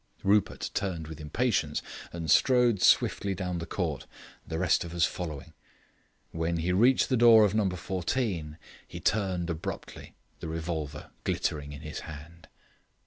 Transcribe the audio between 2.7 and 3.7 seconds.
swiftly down the